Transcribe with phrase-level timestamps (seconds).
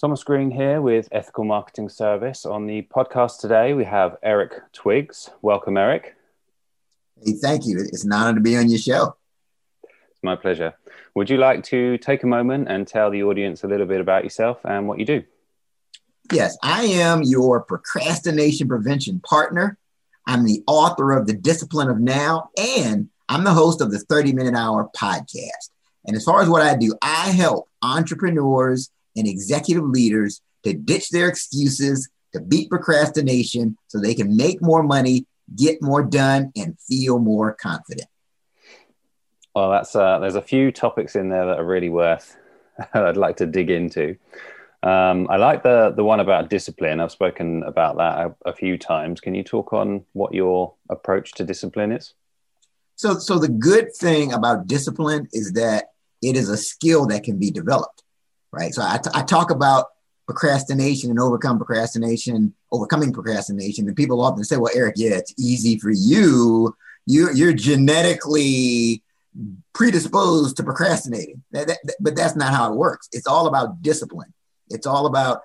[0.00, 2.46] Thomas Green here with Ethical Marketing Service.
[2.46, 5.28] On the podcast today, we have Eric Twiggs.
[5.42, 6.14] Welcome, Eric.
[7.20, 7.80] Hey, thank you.
[7.80, 9.16] It's an honor to be on your show.
[9.82, 10.74] It's my pleasure.
[11.16, 14.22] Would you like to take a moment and tell the audience a little bit about
[14.22, 15.24] yourself and what you do?
[16.32, 19.78] Yes, I am your procrastination prevention partner.
[20.28, 24.32] I'm the author of The Discipline of Now, and I'm the host of the 30
[24.32, 25.70] Minute Hour podcast.
[26.06, 31.10] And as far as what I do, I help entrepreneurs and executive leaders to ditch
[31.10, 36.78] their excuses, to beat procrastination so they can make more money, get more done, and
[36.80, 38.08] feel more confident.
[39.54, 42.36] Well, that's uh, there's a few topics in there that are really worth
[42.94, 44.16] I'd like to dig into.
[44.82, 47.00] Um, I like the the one about discipline.
[47.00, 49.20] I've spoken about that a, a, few times.
[49.20, 52.14] Can you talk on what your approach to discipline is?
[52.94, 55.86] So, so the good thing about discipline is that
[56.22, 58.04] it is a skill that can be developed
[58.52, 58.72] right?
[58.74, 59.86] So I, t- I talk about
[60.26, 63.86] procrastination and overcome procrastination, overcoming procrastination.
[63.86, 66.76] And people often say, well, Eric, yeah, it's easy for you.
[67.06, 69.02] you you're genetically
[69.72, 71.42] predisposed to procrastinating.
[71.52, 73.08] That, that, but that's not how it works.
[73.12, 74.34] It's all about discipline.
[74.68, 75.40] It's all about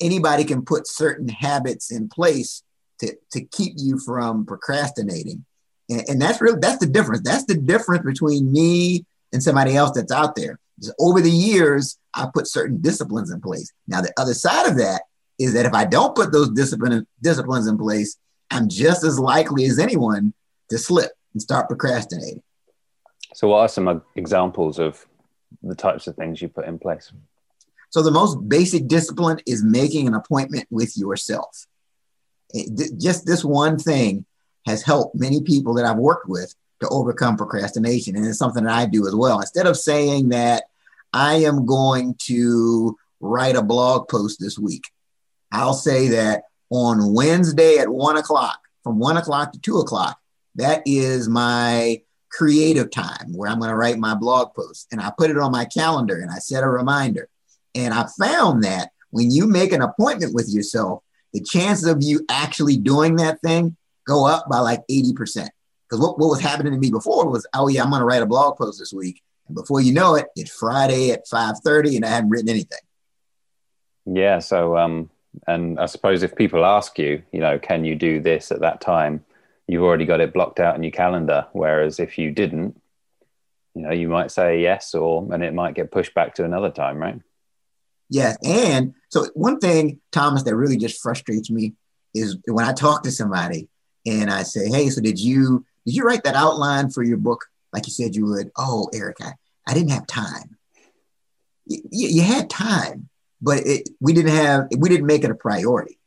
[0.00, 2.62] anybody can put certain habits in place
[3.00, 5.44] to, to keep you from procrastinating.
[5.90, 7.22] And, and that's really, that's the difference.
[7.22, 10.58] That's the difference between me and somebody else that's out there.
[10.98, 13.72] Over the years, I put certain disciplines in place.
[13.86, 15.02] Now, the other side of that
[15.38, 18.16] is that if I don't put those discipline, disciplines in place,
[18.50, 20.34] I'm just as likely as anyone
[20.70, 22.42] to slip and start procrastinating.
[23.34, 25.06] So, what are some examples of
[25.62, 27.12] the types of things you put in place?
[27.90, 31.66] So, the most basic discipline is making an appointment with yourself.
[32.50, 34.26] It, just this one thing
[34.66, 38.16] has helped many people that I've worked with to overcome procrastination.
[38.16, 39.40] And it's something that I do as well.
[39.40, 40.64] Instead of saying that
[41.12, 44.84] I am going to write a blog post this week,
[45.50, 50.18] I'll say that on Wednesday at one o'clock, from one o'clock to two o'clock,
[50.56, 54.88] that is my creative time where I'm going to write my blog post.
[54.90, 57.28] And I put it on my calendar and I set a reminder.
[57.74, 62.24] And I found that when you make an appointment with yourself, the chances of you
[62.28, 63.76] actually doing that thing
[64.06, 65.48] go up by like 80%.
[65.92, 68.22] Because what, what was happening to me before was, oh yeah, I'm going to write
[68.22, 69.20] a blog post this week.
[69.46, 72.78] And before you know it, it's Friday at 5.30 and I haven't written anything.
[74.06, 74.38] Yeah.
[74.38, 75.10] So, um,
[75.46, 78.80] and I suppose if people ask you, you know, can you do this at that
[78.80, 79.22] time?
[79.68, 81.46] You've already got it blocked out in your calendar.
[81.52, 82.80] Whereas if you didn't,
[83.74, 86.70] you know, you might say yes, or and it might get pushed back to another
[86.70, 87.20] time, right?
[88.08, 88.38] Yes.
[88.42, 91.74] And so one thing, Thomas, that really just frustrates me
[92.14, 93.68] is when I talk to somebody
[94.06, 97.46] and I say, Hey, so did you did you write that outline for your book
[97.72, 98.50] like you said you would?
[98.56, 99.32] Oh, Eric, I,
[99.66, 100.56] I didn't have time.
[101.66, 103.08] You, you had time,
[103.40, 105.98] but it, we didn't have, we didn't make it a priority.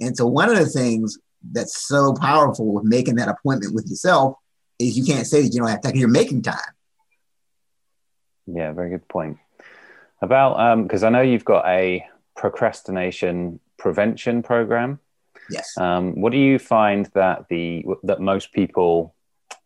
[0.00, 1.18] And so one of the things
[1.52, 4.36] that's so powerful with making that appointment with yourself
[4.78, 5.96] is you can't say that you don't have time.
[5.96, 6.56] You're making time.
[8.46, 9.38] Yeah, very good point.
[10.22, 15.00] About because um, I know you've got a procrastination prevention program.
[15.50, 15.76] Yes.
[15.78, 19.14] Um, what do you find that the that most people?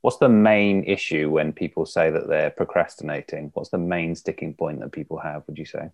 [0.00, 3.50] What's the main issue when people say that they're procrastinating?
[3.54, 5.44] What's the main sticking point that people have?
[5.46, 5.90] Would you say?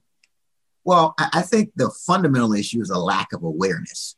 [0.85, 4.17] Well, I think the fundamental issue is a lack of awareness,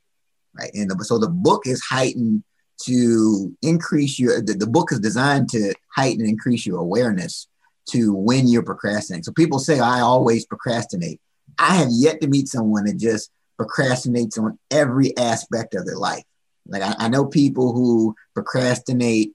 [0.58, 0.70] right?
[0.74, 2.44] And the, so the book is heightened
[2.84, 4.40] to increase your.
[4.40, 7.48] The, the book is designed to heighten and increase your awareness
[7.90, 9.24] to when you're procrastinating.
[9.24, 11.20] So people say I always procrastinate.
[11.58, 13.30] I have yet to meet someone that just
[13.62, 16.24] procrastinates on every aspect of their life.
[16.66, 19.32] Like I, I know people who procrastinate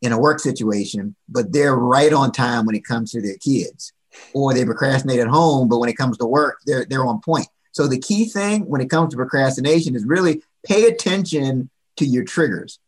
[0.00, 3.92] in a work situation, but they're right on time when it comes to their kids,
[4.32, 7.48] or they procrastinate at home, but when it comes to work, they're they're on point.
[7.72, 12.24] So the key thing when it comes to procrastination is really pay attention to your
[12.24, 12.78] triggers.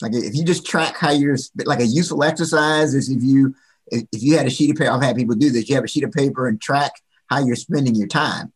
[0.00, 3.54] Like if you just track how you're like a useful exercise is if you
[3.88, 5.68] if you had a sheet of paper, I've had people do this.
[5.68, 6.92] You have a sheet of paper and track
[7.26, 8.52] how you're spending your time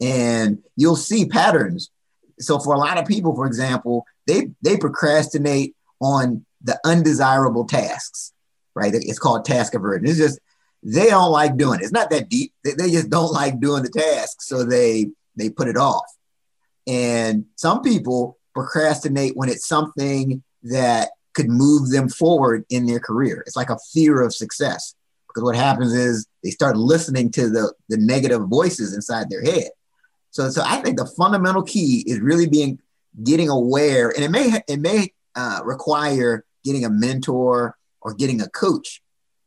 [0.00, 1.90] and you'll see patterns.
[2.38, 8.32] So for a lot of people, for example, they they procrastinate on the undesirable tasks,
[8.74, 8.92] right?
[8.94, 10.08] It's called task aversion.
[10.08, 10.38] It's just
[10.82, 11.82] they don't like doing it.
[11.82, 12.52] It's not that deep.
[12.62, 15.06] They, they just don't like doing the task, so they
[15.36, 16.06] they put it off.
[16.86, 23.42] And some people procrastinate when it's something that could move them forward in their career.
[23.46, 24.94] It's like a fear of success
[25.28, 29.70] because what happens is they start listening to the the negative voices inside their head
[30.38, 32.78] so, so I think the fundamental key is really being
[33.24, 38.48] getting aware, and it may it may uh, require getting a mentor or getting a
[38.50, 39.02] coach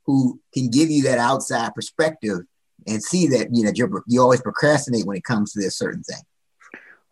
[0.06, 2.40] who can give you that outside perspective
[2.88, 6.04] and see that you know you're you always procrastinate when it comes to this certain
[6.04, 6.20] thing.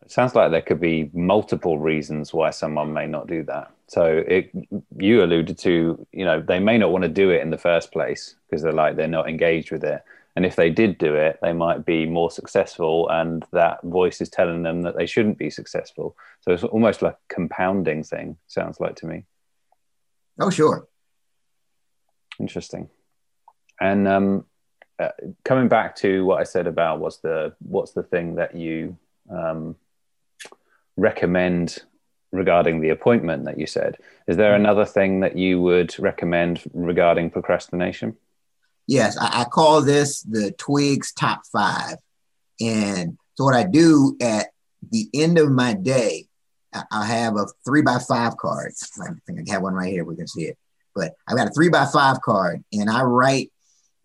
[0.03, 3.71] It sounds like there could be multiple reasons why someone may not do that.
[3.87, 4.51] So it,
[4.97, 7.93] you alluded to, you know, they may not want to do it in the first
[7.93, 10.03] place because they're like they're not engaged with it.
[10.35, 14.29] And if they did do it, they might be more successful, and that voice is
[14.29, 16.15] telling them that they shouldn't be successful.
[16.41, 18.37] So it's almost like a compounding thing.
[18.47, 19.25] Sounds like to me.
[20.39, 20.87] Oh, sure.
[22.39, 22.89] Interesting.
[23.81, 24.45] And um,
[24.97, 25.09] uh,
[25.43, 28.97] coming back to what I said about what's the what's the thing that you
[29.29, 29.75] um,
[30.95, 31.83] recommend
[32.31, 33.97] regarding the appointment that you said.
[34.27, 34.65] Is there mm-hmm.
[34.65, 38.15] another thing that you would recommend regarding procrastination?
[38.89, 41.97] Yes, I, I call this the Twiggs top five.
[42.59, 44.47] And so what I do at
[44.89, 46.25] the end of my day,
[46.73, 48.73] I have a three by five card.
[48.99, 50.03] I think I have one right here.
[50.03, 50.57] We can see it.
[50.95, 53.51] But I've got a three by five card, and I write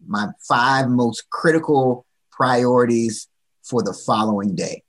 [0.06, 3.26] my five most critical priorities
[3.62, 4.82] for the following day.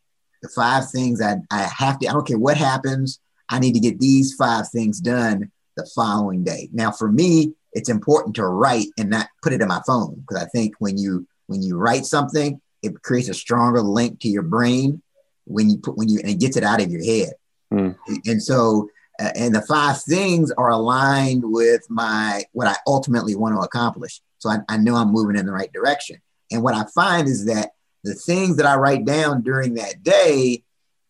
[0.44, 3.80] The five things I, I have to, I don't care what happens, I need to
[3.80, 6.68] get these five things done the following day.
[6.74, 10.42] Now, for me, it's important to write and not put it in my phone because
[10.42, 14.42] I think when you when you write something, it creates a stronger link to your
[14.42, 15.04] brain
[15.44, 17.34] when you put when you and it gets it out of your head.
[17.72, 17.96] Mm.
[18.26, 18.90] And so,
[19.20, 24.22] uh, and the five things are aligned with my what I ultimately want to accomplish.
[24.40, 26.22] So I, I know I'm moving in the right direction.
[26.52, 27.72] And what I find is that
[28.04, 30.64] the things that I write down during that day,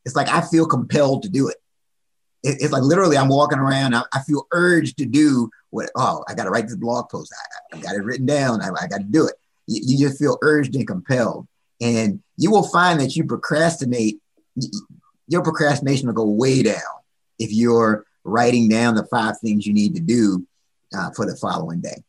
[0.06, 1.58] it's like I feel compelled to do it
[2.46, 3.96] it, it's like literally I'm walking around.
[3.96, 7.34] I, I, feel urged to do what, oh, I got to write this blog post.
[7.74, 8.62] I, I got it written down.
[8.62, 9.34] I, I got to do it.
[9.68, 11.48] You, you, just feel urged and compelled.
[11.82, 14.20] And you will find that you procrastinate,
[15.28, 16.76] your procrastination will go way down
[17.40, 20.46] if you're writing down the five things you need to do
[20.96, 22.04] uh, for the following day.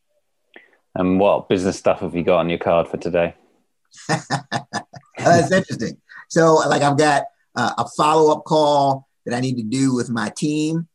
[0.93, 3.35] And what business stuff have you got on your card for today?
[5.17, 5.97] That's interesting.
[6.29, 7.23] So, like, I've got
[7.55, 10.87] uh, a follow up call that I need to do with my team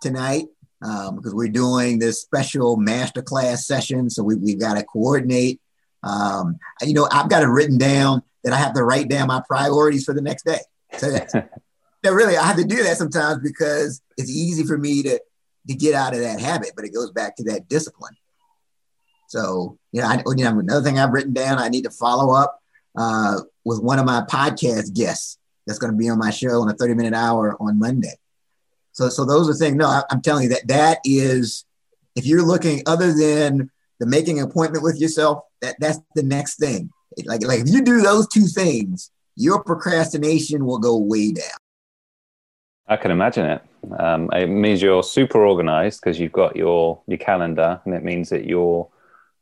[0.00, 0.44] tonight
[0.82, 4.08] um, because we're doing this special masterclass session.
[4.08, 5.60] So we, we've got to coordinate.
[6.04, 9.42] Um, you know, I've got it written down that I have to write down my
[9.48, 10.60] priorities for the next day.
[10.96, 11.50] So that,
[12.02, 15.20] that really, I have to do that sometimes because it's easy for me to,
[15.68, 18.14] to get out of that habit, but it goes back to that discipline.
[19.26, 22.32] So, you know, I, you know, another thing I've written down, I need to follow
[22.32, 22.60] up
[22.96, 26.68] uh, with one of my podcast guests that's going to be on my show in
[26.68, 28.14] a 30 minute hour on Monday.
[28.92, 29.76] So, so those are things.
[29.76, 31.64] No, I, I'm telling you that that is,
[32.14, 33.70] if you're looking other than
[34.00, 36.90] the making an appointment with yourself, that that's the next thing.
[37.24, 41.44] Like, like if you do those two things, your procrastination will go way down.
[42.86, 43.62] I can imagine it.
[43.98, 48.28] Um, it means you're super organized because you've got your your calendar, and it means
[48.30, 48.88] that you're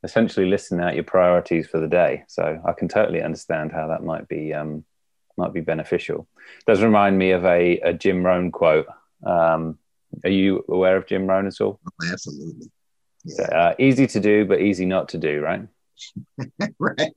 [0.02, 2.24] essentially listing out your priorities for the day.
[2.28, 4.84] So I can totally understand how that might be um,
[5.36, 6.28] might be beneficial.
[6.58, 8.86] It does remind me of a, a Jim Rohn quote.
[9.24, 9.78] Um,
[10.24, 11.80] are you aware of Jim Rohn at all?
[11.86, 12.70] Oh, absolutely.
[13.24, 13.34] Yeah.
[13.36, 15.66] So, uh, easy to do, but easy not to do, right?
[16.78, 17.12] right.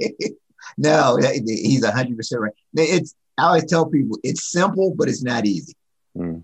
[0.78, 2.54] No, he's hundred percent right.
[2.76, 5.74] It's I always tell people it's simple, but it's not easy.
[6.18, 6.44] Mm.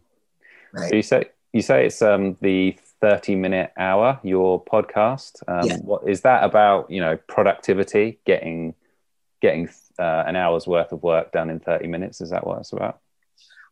[0.74, 0.90] Right.
[0.90, 5.44] So you say you say it's um, the thirty minute hour your podcast.
[5.48, 5.78] Um, yeah.
[5.78, 6.90] What is that about?
[6.90, 8.76] You know, productivity, getting
[9.42, 12.22] getting uh, an hour's worth of work done in 30 minutes.
[12.22, 13.00] Is that what it's about?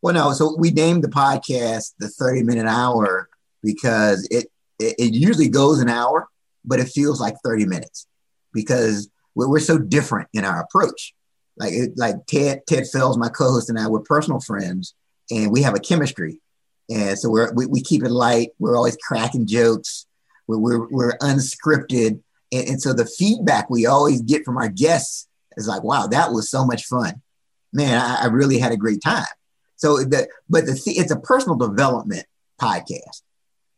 [0.02, 0.34] Well, no.
[0.34, 3.30] So we named the podcast the 30 minute hour
[3.64, 4.48] because it,
[4.80, 6.28] it, it usually goes an hour,
[6.66, 8.08] but it feels like 30 minutes
[8.54, 11.14] because we're, we're so different in our approach.
[11.58, 14.94] Like it, like Ted Ted Fells, my co-host, and I, we're personal friends,
[15.32, 16.40] and we have a chemistry,
[16.88, 18.50] and so we're we, we keep it light.
[18.60, 20.06] We're always cracking jokes.
[20.46, 25.28] We're we're, we're unscripted, and, and so the feedback we always get from our guests
[25.58, 27.22] it's like, wow, that was so much fun.
[27.74, 29.26] Man, I, I really had a great time.
[29.76, 32.26] So the but the it's a personal development
[32.62, 33.22] podcast.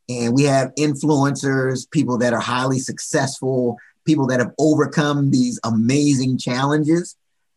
[0.08, 6.38] And we have influencers, people that are highly successful, people that have overcome these amazing
[6.38, 7.16] challenges.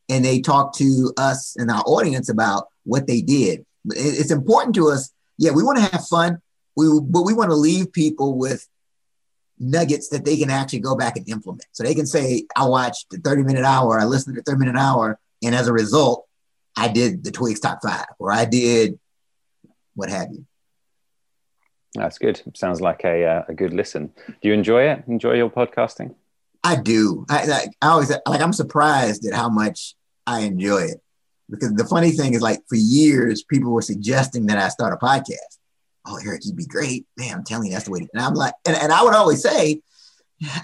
[0.09, 3.65] And they talk to us and our audience about what they did.
[3.87, 5.11] It's important to us.
[5.39, 6.43] Yeah, we want to have fun,
[6.77, 8.69] we, but we want to leave people with
[9.63, 11.67] nuggets that they can actually go back and implement.
[11.73, 14.59] So they can say, I watched the 30 minute hour, I listened to the 30
[14.59, 16.27] minute hour, and as a result,
[16.77, 18.99] I did the Twiggs top five, or I did
[19.95, 20.47] what have you.
[21.95, 22.43] That's good.
[22.55, 24.13] Sounds like a, uh, a good listen.
[24.27, 25.05] Do you enjoy it?
[25.07, 26.15] Enjoy your podcasting?
[26.65, 27.27] I do.
[27.29, 28.41] I, I, I always like.
[28.41, 29.95] I'm surprised at how much
[30.27, 31.03] I enjoy it
[31.51, 35.05] because the funny thing is, like, for years, people were suggesting that I start a
[35.05, 35.59] podcast
[36.07, 37.07] oh, Eric, you'd be great.
[37.17, 38.01] Man, I'm telling you, that's the way.
[38.01, 39.81] To, and I'm like, and, and I would always say,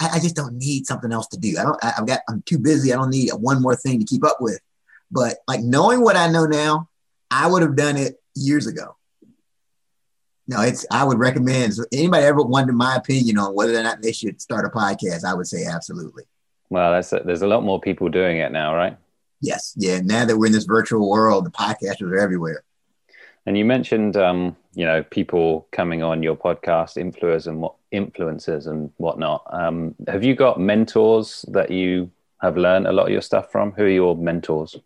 [0.00, 1.56] I, I just don't need something else to do.
[1.58, 1.84] I don't.
[1.84, 2.20] I, I've got.
[2.28, 2.92] I'm too busy.
[2.92, 4.60] I don't need one more thing to keep up with.
[5.10, 6.88] But like knowing what I know now,
[7.30, 8.96] I would have done it years ago.
[10.46, 10.84] No, it's.
[10.90, 11.74] I would recommend.
[11.74, 15.24] So anybody ever wanted my opinion on whether or not they should start a podcast,
[15.24, 16.24] I would say absolutely.
[16.70, 18.96] Well, that's a, there's a lot more people doing it now, right?
[19.40, 19.72] Yes.
[19.76, 20.00] Yeah.
[20.00, 22.64] Now that we're in this virtual world, the podcasters are everywhere.
[23.48, 28.66] And you mentioned, um, you know, people coming on your podcast, influencers and what influencers
[28.66, 29.42] and whatnot.
[29.50, 32.10] Um, have you got mentors that you
[32.42, 33.72] have learned a lot of your stuff from?
[33.72, 34.76] Who are your mentors?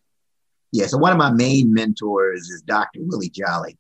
[0.71, 3.01] Yeah, so one of my main mentors is Dr.
[3.03, 3.77] Willie Jolley.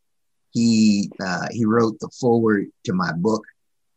[0.51, 3.45] He uh, he wrote the foreword to my book,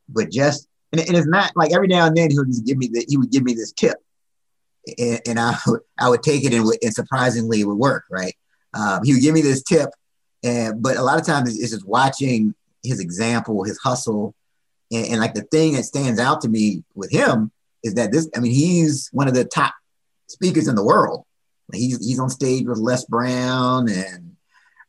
[0.08, 2.90] but just and, and it's not like every now and then he would give me
[2.94, 3.98] the, he would give me this tip,
[5.00, 8.04] and, and I would, I would take it and, and surprisingly it would work.
[8.12, 8.36] Right,
[8.76, 9.90] um, he would give me this tip,
[10.46, 14.36] and but a lot of times it's just watching his example, his hustle,
[14.92, 17.52] and, and like the thing that stands out to me with him
[17.84, 18.30] is that this.
[18.36, 19.74] I mean, he's one of the top
[20.28, 21.26] speakers in the world.
[21.74, 24.36] He's he's on stage with Les Brown, and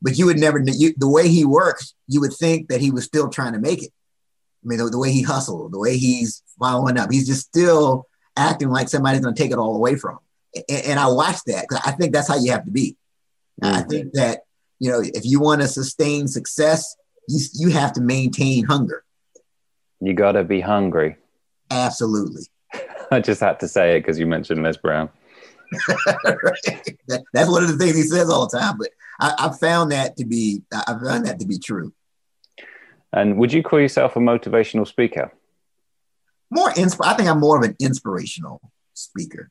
[0.03, 3.05] but you would never you, the way he works, you would think that he was
[3.05, 3.91] still trying to make it.
[4.63, 8.07] I mean, the, the way he hustled, the way he's following up, he's just still
[8.37, 10.65] acting like somebody's going to take it all away from him.
[10.69, 12.97] And, and I watch that because I think that's how you have to be.
[13.63, 13.75] Mm-hmm.
[13.75, 14.41] I think that
[14.79, 16.97] you know, if you want to sustain success,
[17.29, 19.05] you, you have to maintain hunger.
[20.01, 21.17] You got to be hungry.
[21.71, 22.43] Absolutely.
[23.11, 25.09] I just had to say it because you mentioned Les Brown.
[25.89, 26.97] right.
[27.09, 28.79] that, that's one of the things he says all the time.
[28.79, 31.93] But I, I found that to be I found that to be true.
[33.13, 35.33] And would you call yourself a motivational speaker?
[36.51, 38.61] More insp- I think I'm more of an inspirational
[38.95, 39.51] speaker.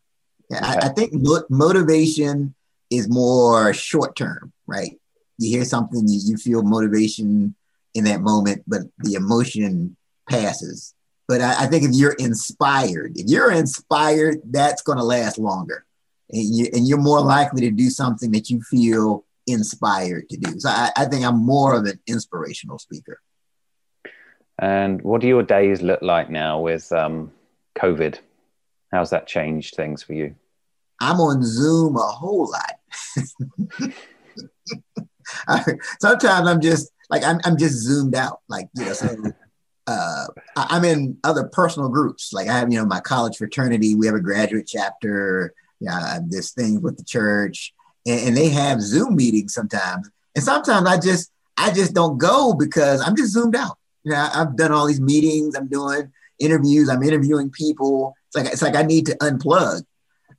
[0.49, 0.67] Yeah, okay.
[0.67, 1.13] I, I, think
[1.49, 2.53] motivation
[2.91, 4.99] is more short term, right?
[5.37, 7.55] You hear something, you, you feel motivation
[7.93, 9.95] in that moment, but the emotion
[10.29, 10.93] passes.
[11.27, 15.85] But I, I think if you're inspired, if you're inspired, that's going to last longer.
[16.29, 20.59] And, you, and you're more likely to do something that you feel inspired to do.
[20.59, 23.19] So I, I think I'm more of an inspirational speaker.
[24.59, 27.31] And what do your days look like now with um,
[27.77, 28.19] COVID?
[28.91, 30.35] How's that changed things for you?
[31.01, 32.79] I'm on Zoom a whole lot.
[36.01, 38.41] sometimes I'm just like I'm, I'm just zoomed out.
[38.47, 39.15] Like you know, so
[39.87, 42.33] uh, I, am in other personal groups.
[42.33, 43.95] Like I have you know my college fraternity.
[43.95, 45.53] We have a graduate chapter.
[45.79, 47.73] Yeah, this thing with the church,
[48.05, 50.09] and, and they have Zoom meetings sometimes.
[50.33, 53.77] And sometimes I just I just don't go because I'm just zoomed out.
[54.03, 55.55] You know, I've done all these meetings.
[55.55, 56.89] I'm doing interviews.
[56.89, 58.15] I'm interviewing people.
[58.27, 59.83] It's like it's like I need to unplug.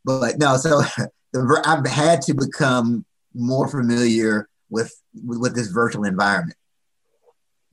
[0.04, 0.82] But no, so
[1.32, 6.58] the, I've had to become more familiar with with this virtual environment.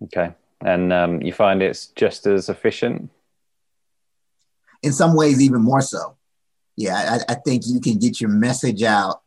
[0.03, 3.09] Okay, and um, you find it's just as efficient.
[4.81, 6.17] In some ways, even more so.
[6.75, 9.21] Yeah, I, I think you can get your message out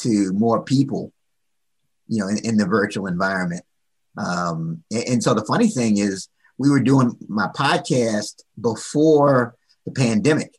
[0.00, 1.12] to more people,
[2.06, 3.64] you know, in, in the virtual environment.
[4.16, 6.28] Um, and, and so the funny thing is,
[6.58, 10.54] we were doing my podcast before the pandemic,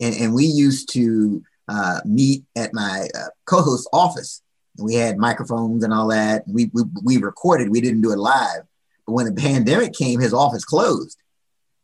[0.00, 4.42] and, and we used to uh, meet at my uh, co-host's office
[4.80, 6.44] we had microphones and all that.
[6.46, 8.62] We, we, we recorded, we didn't do it live.
[9.06, 11.18] But when the pandemic came, his office closed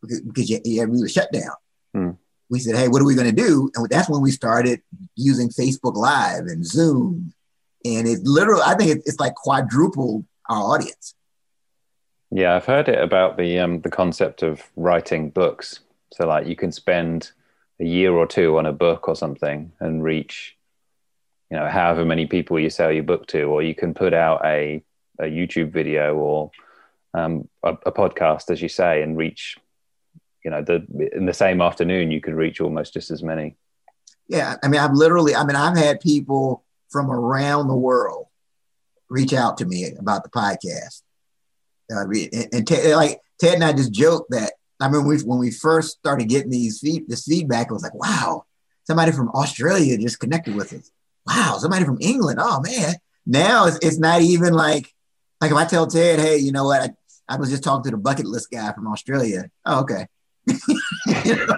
[0.01, 1.55] because, because yeah, we were shut down.
[1.93, 2.11] Hmm.
[2.49, 3.69] We said, hey, what are we going to do?
[3.75, 4.81] And that's when we started
[5.15, 7.33] using Facebook Live and Zoom.
[7.83, 11.13] And it literally, I think it's like quadrupled our audience.
[12.31, 15.79] Yeah, I've heard it about the um, the concept of writing books.
[16.13, 17.31] So like you can spend
[17.79, 20.56] a year or two on a book or something and reach
[21.49, 24.45] you know however many people you sell your book to or you can put out
[24.45, 24.83] a,
[25.19, 26.51] a youtube video or
[27.13, 29.57] um, a, a, podcast as you say and reach
[30.43, 33.55] you know the in the same afternoon you could reach almost just as many.
[34.27, 38.27] Yeah i mean i've literally i mean i've had people from around the world
[39.09, 41.01] reach out to me about the podcast.
[41.89, 45.39] Uh, and, and Ted, like ted and i just joked that i mean we, when
[45.39, 48.43] we first started getting these feed, this feedback it was like wow
[48.85, 50.91] somebody from australia just connected with us
[51.27, 52.39] wow, somebody from England.
[52.41, 52.95] Oh man.
[53.25, 54.93] Now it's, it's not even like
[55.41, 56.89] like if I tell Ted, hey, you know what, I,
[57.29, 59.49] I was just talking to the bucket list guy from Australia.
[59.65, 60.07] Oh, okay.
[61.25, 61.57] you know,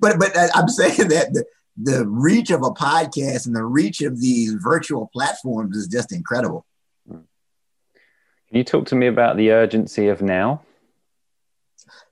[0.00, 1.44] but but I'm saying that the,
[1.82, 6.64] the reach of a podcast and the reach of these virtual platforms is just incredible.
[7.08, 10.62] Can you talk to me about the urgency of now?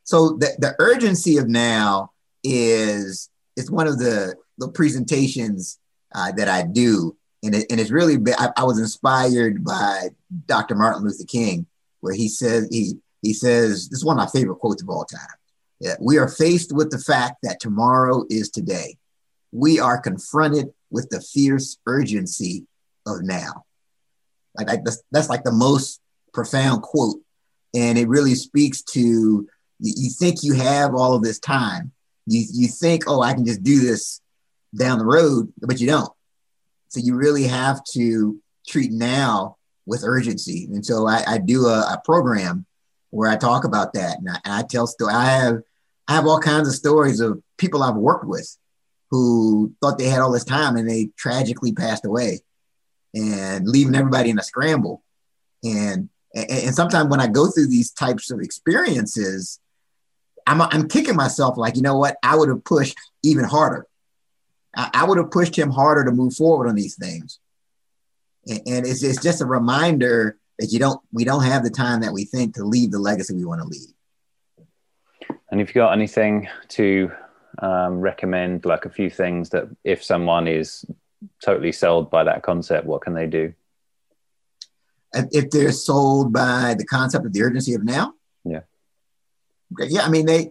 [0.05, 5.79] So the, the urgency of now is it's one of the the presentations
[6.15, 7.17] uh, that I do.
[7.43, 10.09] And, it, and it's really, I, I was inspired by
[10.47, 10.75] Dr.
[10.75, 11.67] Martin Luther King,
[12.01, 15.05] where he says, he, he says, this is one of my favorite quotes of all
[15.05, 15.21] time.
[15.81, 18.99] Yeah, we are faced with the fact that tomorrow is today.
[19.53, 22.67] We are confronted with the fierce urgency
[23.07, 23.65] of now.
[24.55, 26.01] Like, like that's, that's like the most
[26.35, 27.21] profound quote.
[27.75, 29.49] And it really speaks to you,
[29.79, 31.93] you think you have all of this time.
[32.27, 34.21] You, you think, oh, I can just do this
[34.75, 36.13] down the road, but you don't.
[36.89, 40.69] So you really have to treat now with urgency.
[40.73, 42.67] And so I, I do a, a, program
[43.11, 45.13] where I talk about that, and I, and I tell story.
[45.13, 45.63] I have
[46.09, 48.57] I have all kinds of stories of people I've worked with
[49.11, 52.41] who thought they had all this time and they tragically passed away,
[53.15, 55.03] and leaving everybody in a scramble.
[55.65, 59.59] And and, and sometimes when I go through these types of experiences,
[60.47, 63.87] I'm I'm kicking myself like you know what I would have pushed even harder.
[64.77, 67.39] I, I would have pushed him harder to move forward on these things.
[68.47, 72.03] And, and it's, it's just a reminder that you don't we don't have the time
[72.03, 73.93] that we think to leave the legacy we want to leave.
[75.51, 77.11] And if you got anything to
[77.59, 80.85] um, recommend like a few things that if someone is
[81.43, 83.53] totally sold by that concept what can they do?
[85.13, 88.15] If they're sold by the concept of the urgency of now?
[88.45, 88.61] Yeah.
[89.73, 90.51] Okay yeah i mean they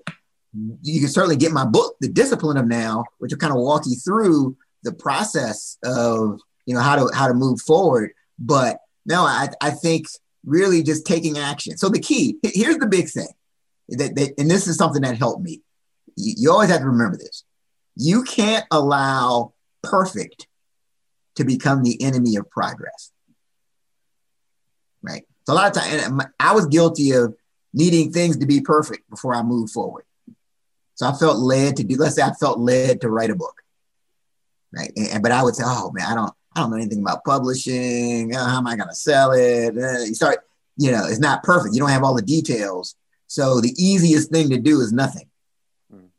[0.82, 3.84] you can certainly get my book the discipline of now which will kind of walk
[3.86, 8.12] you through the process of you know how to how to move forward.
[8.38, 10.06] But no, I, I think
[10.46, 11.78] really just taking action.
[11.78, 13.28] So the key here's the big thing
[13.90, 15.62] that, that and this is something that helped me.
[16.16, 17.44] You, you always have to remember this.
[17.96, 19.54] You can't allow
[19.84, 20.48] perfect
[21.36, 23.12] to become the enemy of progress.
[25.02, 25.24] Right.
[25.46, 27.34] So a lot of times, I was guilty of
[27.74, 30.04] needing things to be perfect before I moved forward.
[31.00, 31.96] So I felt led to do.
[31.96, 33.62] Let's say I felt led to write a book.
[34.76, 34.92] Right.
[34.98, 36.34] And, but I would say, oh man, I don't.
[36.54, 38.36] I don't know anything about publishing.
[38.36, 39.78] Uh, how am I going to sell it?
[39.78, 40.40] Uh, you start,
[40.78, 41.74] you know, it's not perfect.
[41.74, 42.96] You don't have all the details.
[43.28, 45.30] So the easiest thing to do is nothing,
[45.94, 46.10] mm.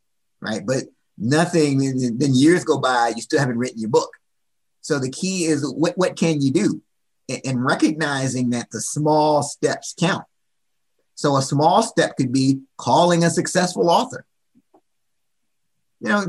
[0.41, 0.65] right?
[0.65, 0.85] But
[1.19, 1.79] nothing,
[2.17, 4.13] then years go by, you still haven't written your book.
[4.83, 6.81] So the key is what, what can you do?
[7.45, 10.25] And recognizing that the small steps count.
[11.17, 14.25] So a small step could be calling a successful author.
[16.01, 16.27] You know,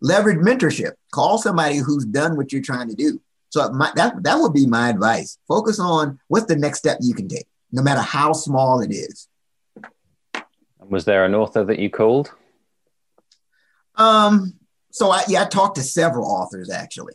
[0.00, 0.92] leverage mentorship.
[1.12, 3.20] Call somebody who's done what you're trying to do.
[3.50, 5.38] So my, that that would be my advice.
[5.48, 9.28] Focus on what's the next step you can take, no matter how small it is.
[10.80, 12.32] Was there an author that you called?
[13.94, 14.54] Um.
[14.90, 17.14] So I yeah, I talked to several authors actually.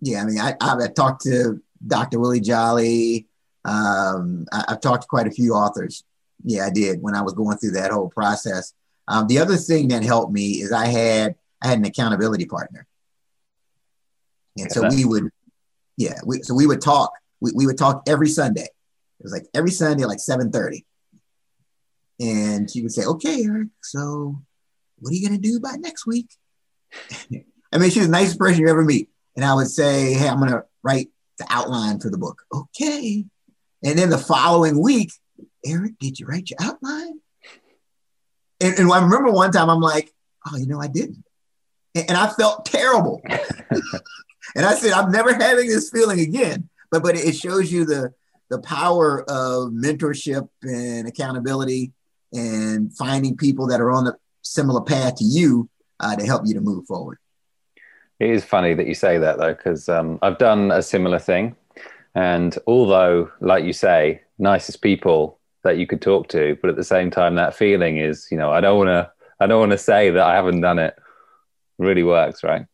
[0.00, 2.18] Yeah, I mean, I I've talked to Dr.
[2.18, 3.26] Willie Jolley.
[3.64, 6.04] Um, I, have talked to quite a few authors.
[6.44, 8.74] Yeah, I did when I was going through that whole process.
[9.06, 12.86] Um, the other thing that helped me is I had I had an accountability partner.
[14.58, 15.30] And so we would,
[15.96, 17.12] yeah, we, so we would talk.
[17.40, 18.64] We, we would talk every Sunday.
[18.64, 20.84] It was like every Sunday, like 7.30.
[22.20, 24.40] And she would say, okay, Eric, so
[24.98, 26.28] what are you going to do by next week?
[27.72, 29.08] I mean, she's the nicest person you ever meet.
[29.34, 32.42] And I would say, hey, I'm going to write the outline for the book.
[32.54, 33.24] Okay.
[33.82, 35.12] And then the following week,
[35.64, 37.20] Eric, did you write your outline?
[38.64, 40.12] And, and I remember one time I'm like,
[40.50, 41.24] oh, you know, I didn't.
[41.94, 43.22] And, and I felt terrible.
[44.54, 46.68] And I said, I'm never having this feeling again.
[46.90, 48.12] But but it shows you the
[48.50, 51.92] the power of mentorship and accountability
[52.32, 55.68] and finding people that are on the similar path to you
[56.00, 57.18] uh, to help you to move forward.
[58.20, 61.56] It is funny that you say that though, because um, I've done a similar thing.
[62.14, 66.84] And although, like you say, nicest people that you could talk to, but at the
[66.84, 69.78] same time, that feeling is, you know, I don't want to, I don't want to
[69.78, 70.96] say that I haven't done it.
[71.78, 72.66] Really works, right?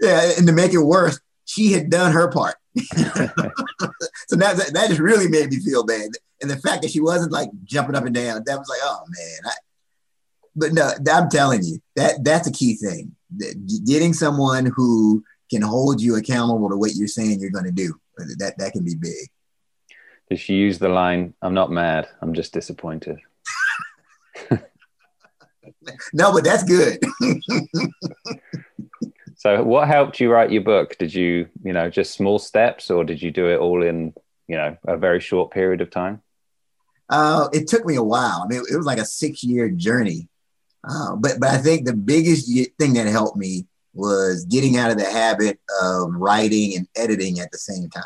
[0.00, 2.56] Yeah, and to make it worse, she had done her part.
[2.76, 6.10] so that, that just really made me feel bad.
[6.42, 9.00] And the fact that she wasn't like jumping up and down, that was like, oh
[9.08, 9.38] man.
[9.46, 9.52] I,
[10.56, 13.14] but no, I'm telling you, that that's a key thing.
[13.86, 17.94] Getting someone who can hold you accountable to what you're saying you're going to do.
[18.38, 19.28] That that can be big.
[20.30, 23.18] Did she use the line, I'm not mad, I'm just disappointed?
[26.12, 26.98] no, but that's good.
[29.44, 30.96] So, what helped you write your book?
[30.96, 34.14] Did you, you know, just small steps, or did you do it all in,
[34.48, 36.22] you know, a very short period of time?
[37.10, 38.42] Uh, it took me a while.
[38.42, 40.30] I mean, it was like a six-year journey.
[40.82, 44.96] Uh, but but I think the biggest thing that helped me was getting out of
[44.96, 48.04] the habit of writing and editing at the same time.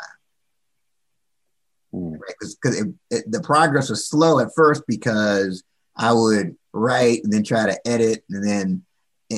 [1.93, 2.13] Mm.
[2.13, 2.35] Right?
[2.39, 2.57] Because
[3.09, 5.63] the progress was slow at first because
[5.95, 8.85] I would write and then try to edit and then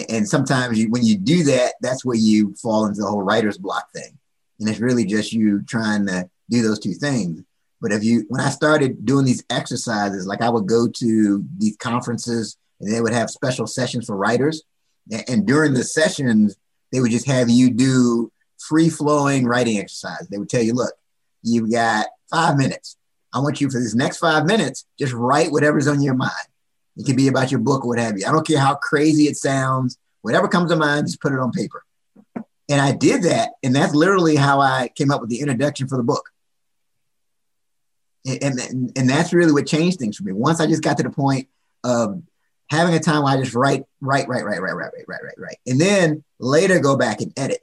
[0.09, 3.57] and sometimes you, when you do that, that's where you fall into the whole writer's
[3.57, 4.17] block thing.
[4.59, 7.43] And it's really just you trying to do those two things.
[7.81, 11.75] But if you, when I started doing these exercises, like I would go to these
[11.77, 14.63] conferences and they would have special sessions for writers.
[15.11, 16.55] And, and during the sessions,
[16.91, 20.27] they would just have you do free flowing writing exercise.
[20.29, 20.93] They would tell you, look,
[21.43, 22.97] you've got five minutes.
[23.33, 26.31] I want you for this next five minutes, just write whatever's on your mind.
[26.97, 28.25] It could be about your book or what have you.
[28.27, 29.97] I don't care how crazy it sounds.
[30.21, 31.83] Whatever comes to mind, just put it on paper.
[32.69, 33.51] And I did that.
[33.63, 36.29] And that's literally how I came up with the introduction for the book.
[38.25, 40.33] And, and, and that's really what changed things for me.
[40.33, 41.47] Once I just got to the point
[41.83, 42.21] of
[42.69, 45.37] having a time where I just write, write, write, write, write, write, write, write, write,
[45.37, 45.57] write.
[45.65, 47.61] And then later go back and edit.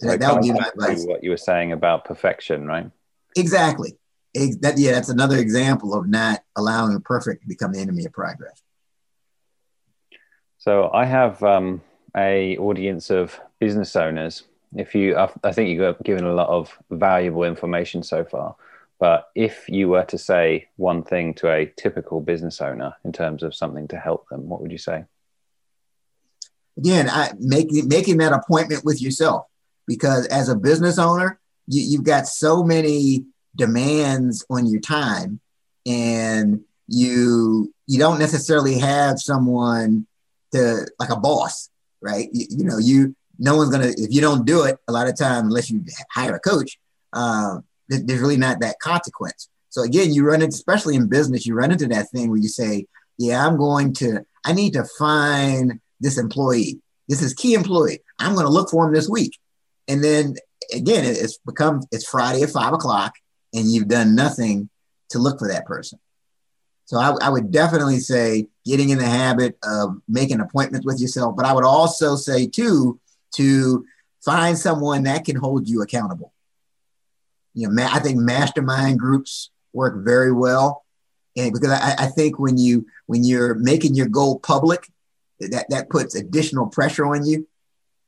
[0.00, 1.04] So that would be my advice.
[1.04, 2.90] What you were saying about perfection, right?
[3.34, 3.98] Exactly.
[4.34, 8.12] That, yeah, that's another example of not allowing the perfect to become the enemy of
[8.12, 8.60] progress.
[10.58, 11.82] So I have um,
[12.16, 14.44] a audience of business owners.
[14.74, 18.56] If you, I think you've given a lot of valuable information so far.
[18.98, 23.42] But if you were to say one thing to a typical business owner in terms
[23.42, 25.04] of something to help them, what would you say?
[26.76, 29.46] Again, I, making making that appointment with yourself
[29.86, 33.24] because as a business owner, you, you've got so many
[33.56, 35.40] demands on your time,
[35.86, 40.06] and you you don't necessarily have someone
[40.52, 42.28] to like a boss, right?
[42.32, 45.16] You, you know, you no one's gonna if you don't do it a lot of
[45.16, 46.78] time unless you hire a coach.
[47.12, 49.48] Uh, there's really not that consequence.
[49.74, 52.48] So again, you run into, especially in business, you run into that thing where you
[52.48, 52.86] say,
[53.18, 56.80] yeah, I'm going to, I need to find this employee.
[57.08, 58.00] This is key employee.
[58.18, 59.38] I'm going to look for him this week.
[59.88, 60.36] And then
[60.72, 63.14] again, it's become, it's Friday at five o'clock
[63.52, 64.68] and you've done nothing
[65.10, 65.98] to look for that person.
[66.86, 71.34] So I, I would definitely say getting in the habit of making appointments with yourself.
[71.36, 73.00] But I would also say too,
[73.36, 73.84] to
[74.24, 76.34] find someone that can hold you accountable
[77.54, 80.84] you know, I think mastermind groups work very well,
[81.36, 84.88] and because I, I think when you when you're making your goal public,
[85.40, 87.46] that that puts additional pressure on you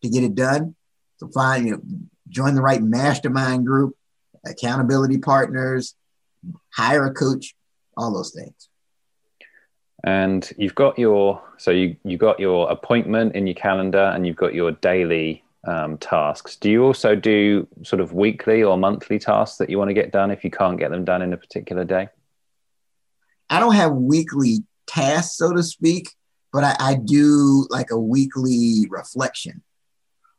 [0.02, 0.74] to get it done.
[1.18, 1.82] So find you know,
[2.28, 3.94] join the right mastermind group,
[4.44, 5.94] accountability partners,
[6.72, 7.54] hire a coach,
[7.96, 8.68] all those things.
[10.04, 14.36] And you've got your so you you got your appointment in your calendar, and you've
[14.36, 16.56] got your daily um, tasks.
[16.56, 20.12] Do you also do sort of weekly or monthly tasks that you want to get
[20.12, 22.08] done if you can't get them done in a particular day?
[23.50, 26.10] I don't have weekly tasks, so to speak,
[26.52, 29.62] but I, I do like a weekly reflection.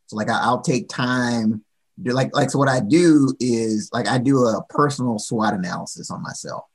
[0.08, 1.65] So like I, will take time.
[2.04, 6.22] Like like so what I do is like I do a personal SWOT analysis on
[6.22, 6.66] myself.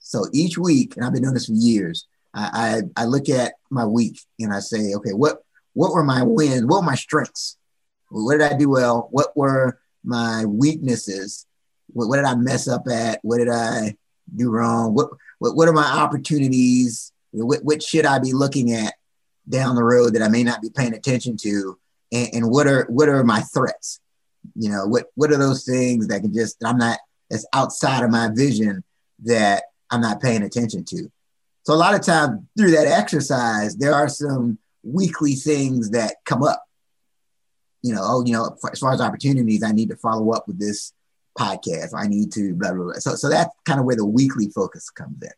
[0.00, 3.54] So each week, and I've been doing this for years, I, I, I look at
[3.70, 5.38] my week and I say, okay, what
[5.72, 6.66] what were my wins?
[6.66, 7.56] What were my strengths?
[8.10, 9.08] What did I do well?
[9.10, 11.46] What were my weaknesses?
[11.88, 13.20] What, what did I mess up at?
[13.22, 13.96] What did I
[14.34, 14.94] do wrong?
[14.94, 17.12] What what, what are my opportunities?
[17.30, 18.94] What, what should I be looking at
[19.48, 21.78] down the road that I may not be paying attention to?
[22.12, 24.00] And, and what are what are my threats?
[24.54, 26.98] You know, what what are those things that can just I'm not
[27.30, 28.84] that's outside of my vision
[29.24, 31.10] that I'm not paying attention to.
[31.62, 36.42] So a lot of times through that exercise, there are some weekly things that come
[36.42, 36.62] up
[37.84, 40.58] you know, oh, you know, as far as opportunities, I need to follow up with
[40.58, 40.94] this
[41.38, 41.90] podcast.
[41.94, 42.94] I need to blah blah blah.
[42.94, 45.30] So, so that's kind of where the weekly focus comes in.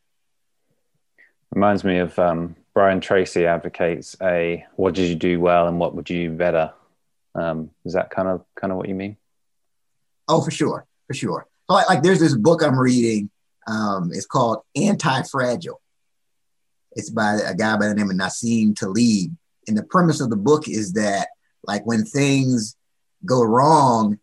[1.52, 5.96] Reminds me of um, Brian Tracy advocates a what did you do well and what
[5.96, 6.72] would you do better.
[7.36, 9.16] Um, is that kind of kind of what you mean?
[10.28, 11.46] Oh, for sure, for sure.
[11.68, 13.30] Like, like there's this book I'm reading.
[13.66, 15.80] Um, it's called Anti Fragile.
[16.92, 19.36] It's by a guy by the name of Nassim Taleb,
[19.68, 21.28] and the premise of the book is that
[21.64, 22.76] like when things
[23.24, 24.18] go wrong,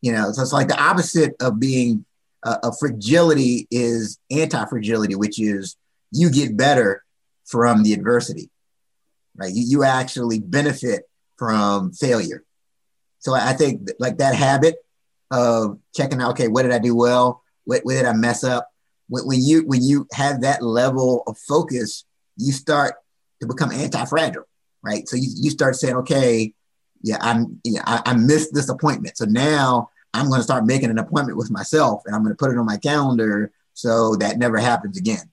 [0.00, 2.04] you know, so it's like the opposite of being
[2.42, 5.76] uh, a fragility is anti-fragility, which is
[6.12, 7.04] you get better
[7.44, 8.50] from the adversity,
[9.36, 9.52] right?
[9.52, 11.02] You, you actually benefit
[11.36, 12.44] from failure.
[13.18, 14.76] So I think like that habit
[15.30, 17.42] of checking out, okay, what did I do well?
[17.64, 18.68] What, what did I mess up?
[19.08, 22.04] When, when you when you have that level of focus,
[22.36, 22.94] you start
[23.40, 24.44] to become anti-fragile,
[24.82, 25.08] right?
[25.08, 26.52] So you, you start saying, okay,
[27.02, 29.16] yeah, I'm, yeah, I, I missed this appointment.
[29.16, 32.38] So now I'm going to start making an appointment with myself and I'm going to
[32.38, 35.30] put it on my calendar so that never happens again.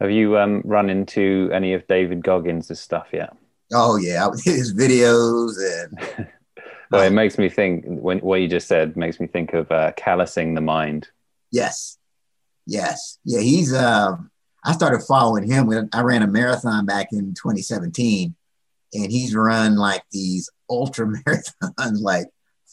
[0.00, 3.34] Have you um, run into any of David Goggins' stuff yet?
[3.72, 6.28] Oh yeah, his videos and.
[6.90, 9.92] well, it makes me think when what you just said makes me think of uh,
[9.96, 11.08] callousing the mind.
[11.50, 11.98] Yes,
[12.66, 13.40] yes, yeah.
[13.40, 13.74] He's.
[13.74, 14.30] Um,
[14.64, 18.34] I started following him when I ran a marathon back in 2017,
[18.94, 22.26] and he's run like these ultra marathons, like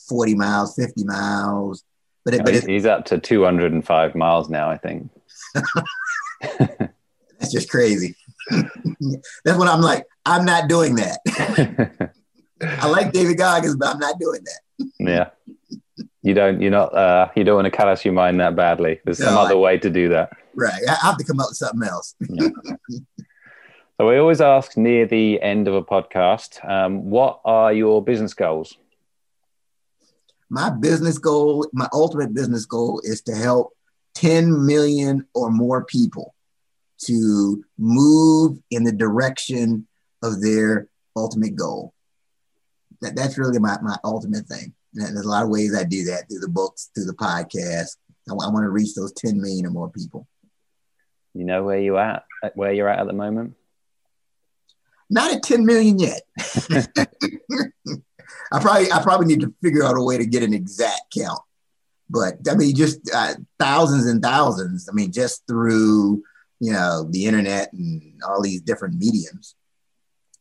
[0.10, 1.84] 40 miles, 50 miles.
[2.26, 5.12] But, it, but he's up to 205 miles now, I think.
[6.41, 8.15] That's just crazy.
[8.49, 10.06] That's what I'm like.
[10.26, 12.13] I'm not doing that.
[12.63, 14.88] I like David Goggins, but I'm not doing that.
[14.99, 15.30] yeah.
[16.21, 16.62] You don't.
[16.62, 16.95] You're not.
[16.95, 18.99] Uh, you don't want to callous your mind that badly.
[19.04, 20.32] There's some other I- way to do that.
[20.56, 20.82] Right.
[20.88, 22.15] I have to come up with something else.
[23.99, 28.34] So we always ask near the end of a podcast, um, what are your business
[28.34, 28.76] goals?
[30.49, 33.73] My business goal, my ultimate business goal is to help
[34.15, 36.34] 10 million or more people
[37.06, 39.88] to move in the direction
[40.21, 41.92] of their ultimate goal.
[43.03, 44.73] That, that's really my, my ultimate thing.
[44.95, 47.97] And there's a lot of ways I do that through the books, through the podcast.
[48.29, 50.27] I, want to reach those 10 million or more people.
[51.33, 52.23] You know where you at?
[52.55, 53.55] Where you're at at the moment?
[55.09, 56.21] Not at 10 million yet.
[58.51, 61.41] I probably I probably need to figure out a way to get an exact count.
[62.09, 64.87] But I mean, just uh, thousands and thousands.
[64.89, 66.23] I mean, just through
[66.59, 69.55] you know the internet and all these different mediums.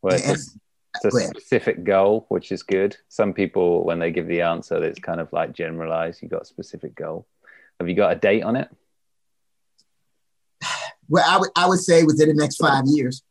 [0.01, 0.61] Well, it's, And-
[0.95, 1.29] it's a ahead.
[1.29, 2.97] specific goal, which is good.
[3.09, 6.21] Some people, when they give the answer, it's kind of like generalized.
[6.21, 7.27] You got a specific goal.
[7.79, 8.69] Have you got a date on it?
[11.09, 13.23] Well, I would I would say within the next five years.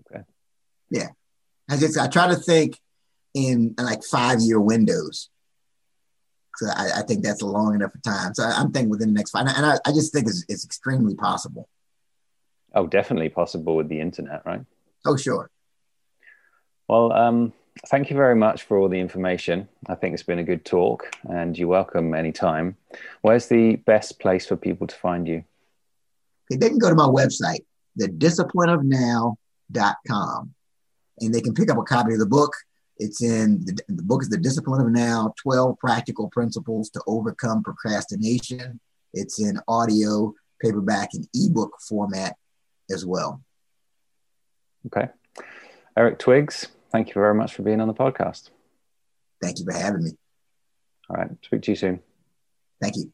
[0.00, 0.24] Okay.
[0.90, 1.08] Yeah,
[1.68, 2.78] I just I try to think
[3.32, 5.30] in like five year windows.
[6.56, 8.34] So I, I think that's a long enough time.
[8.34, 10.66] So I, I'm thinking within the next five, and I, I just think it's, it's
[10.66, 11.66] extremely possible.
[12.74, 14.60] Oh, definitely possible with the internet, right?
[15.06, 15.50] Oh, sure.
[16.88, 17.52] Well, um,
[17.88, 19.68] thank you very much for all the information.
[19.86, 22.76] I think it's been a good talk, and you're welcome anytime.
[23.22, 25.44] Where's the best place for people to find you?
[26.50, 27.64] They can go to my website,
[27.98, 30.54] thedisciplineofnow.com,
[31.20, 32.52] and they can pick up a copy of the book.
[32.98, 37.62] It's in the, the book is The Discipline of Now 12 Practical Principles to Overcome
[37.62, 38.78] Procrastination.
[39.14, 42.36] It's in audio, paperback, and ebook format
[42.90, 43.42] as well.
[44.86, 45.08] Okay.
[45.96, 48.50] Eric Twiggs, thank you very much for being on the podcast.
[49.42, 50.10] Thank you for having me.
[51.10, 51.30] All right.
[51.42, 52.00] Speak to you soon.
[52.80, 53.12] Thank you.